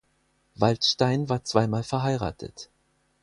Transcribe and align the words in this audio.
Waldstein 0.55 1.29
war 1.29 1.43
zweimal 1.43 1.83
verheiratet. 1.83 2.71